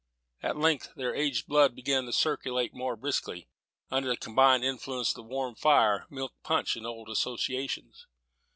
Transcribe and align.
At 0.41 0.57
length 0.57 0.93
their 0.95 1.13
aged 1.13 1.45
blood 1.45 1.75
began 1.75 2.05
to 2.07 2.11
circulate 2.11 2.73
more 2.73 2.95
briskly, 2.95 3.47
under 3.91 4.09
the 4.09 4.17
combined 4.17 4.63
influence 4.63 5.11
of 5.11 5.15
the 5.17 5.21
warm 5.21 5.53
fire, 5.53 6.07
milk 6.09 6.33
punch, 6.41 6.75
and 6.75 6.87
old 6.87 7.07
associations. 7.07 8.07